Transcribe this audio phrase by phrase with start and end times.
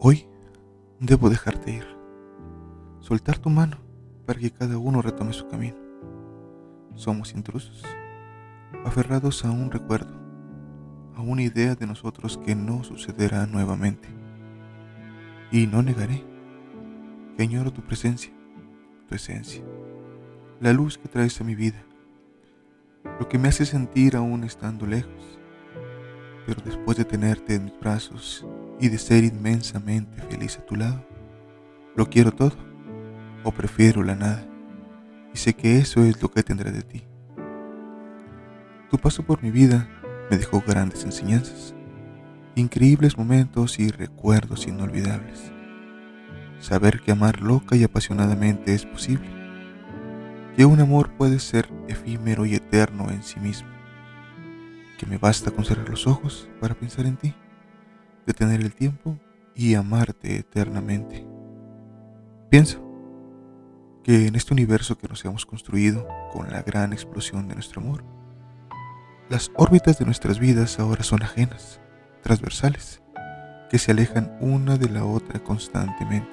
[0.00, 0.28] Hoy
[1.00, 1.84] debo dejarte ir,
[3.00, 3.78] soltar tu mano
[4.26, 5.74] para que cada uno retome su camino.
[6.94, 7.82] Somos intrusos,
[8.84, 10.14] aferrados a un recuerdo,
[11.16, 14.08] a una idea de nosotros que no sucederá nuevamente.
[15.50, 16.24] Y no negaré
[17.36, 18.32] que añoro tu presencia,
[19.08, 19.64] tu esencia,
[20.60, 21.82] la luz que traes a mi vida,
[23.18, 25.40] lo que me hace sentir aún estando lejos,
[26.46, 28.46] pero después de tenerte en mis brazos
[28.80, 31.04] y de ser inmensamente feliz a tu lado.
[31.96, 32.56] Lo quiero todo
[33.44, 34.46] o prefiero la nada
[35.34, 37.04] y sé que eso es lo que tendré de ti.
[38.90, 39.88] Tu paso por mi vida
[40.30, 41.74] me dejó grandes enseñanzas,
[42.54, 45.52] increíbles momentos y recuerdos inolvidables.
[46.60, 49.28] Saber que amar loca y apasionadamente es posible,
[50.56, 53.68] que un amor puede ser efímero y eterno en sí mismo,
[54.98, 57.34] que me basta con cerrar los ojos para pensar en ti
[58.28, 59.18] detener el tiempo
[59.54, 61.26] y amarte eternamente.
[62.50, 62.84] Pienso
[64.04, 68.04] que en este universo que nos hemos construido con la gran explosión de nuestro amor,
[69.30, 71.80] las órbitas de nuestras vidas ahora son ajenas,
[72.22, 73.02] transversales,
[73.70, 76.28] que se alejan una de la otra constantemente.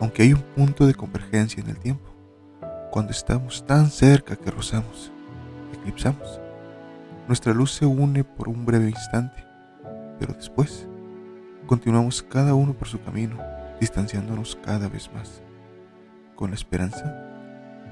[0.00, 2.14] Aunque hay un punto de convergencia en el tiempo,
[2.90, 5.12] cuando estamos tan cerca que rozamos,
[5.74, 6.40] eclipsamos,
[7.28, 9.46] nuestra luz se une por un breve instante
[10.18, 10.86] pero después
[11.66, 13.38] continuamos cada uno por su camino,
[13.80, 15.42] distanciándonos cada vez más,
[16.34, 17.04] con la esperanza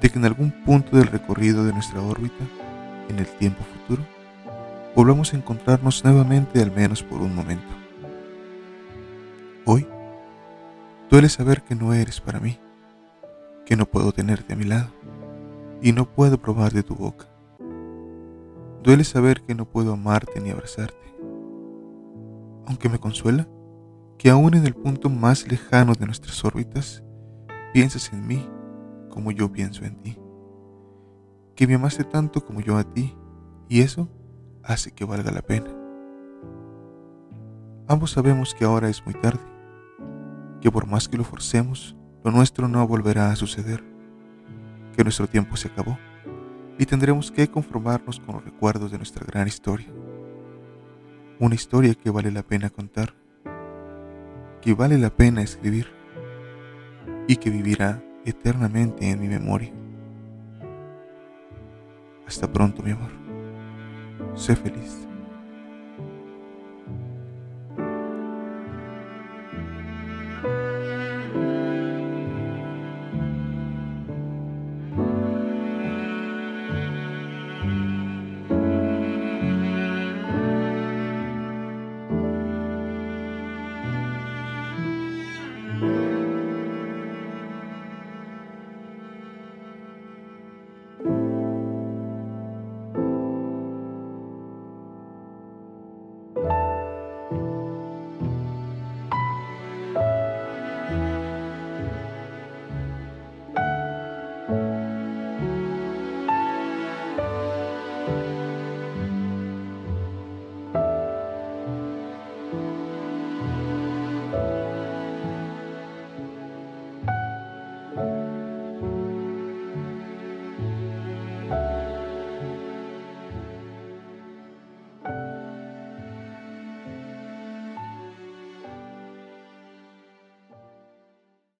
[0.00, 2.44] de que en algún punto del recorrido de nuestra órbita,
[3.08, 4.03] en el tiempo futuro,
[4.94, 7.72] volvamos a encontrarnos nuevamente al menos por un momento.
[9.66, 9.86] Hoy,
[11.11, 12.59] duele saber que no eres para mí,
[13.66, 14.88] que no puedo tenerte a mi lado
[15.83, 17.27] y no puedo probar de tu boca.
[18.83, 21.04] Duele saber que no puedo amarte ni abrazarte
[22.66, 23.48] aunque me consuela
[24.19, 27.02] que aún en el punto más lejano de nuestras órbitas
[27.72, 28.48] piensas en mí
[29.10, 30.19] como yo pienso en ti,
[31.54, 33.16] que me amaste tanto como yo a ti,
[33.69, 34.08] y eso
[34.62, 35.70] hace que valga la pena.
[37.86, 39.42] Ambos sabemos que ahora es muy tarde,
[40.60, 43.84] que por más que lo forcemos, lo nuestro no volverá a suceder,
[44.97, 45.97] que nuestro tiempo se acabó
[46.78, 49.86] y tendremos que conformarnos con los recuerdos de nuestra gran historia
[51.41, 53.15] una historia que vale la pena contar,
[54.61, 55.89] que vale la pena escribir
[57.27, 59.72] y que vivirá eternamente en mi memoria.
[62.27, 63.11] Hasta pronto, mi amor.
[64.34, 65.06] Sé feliz.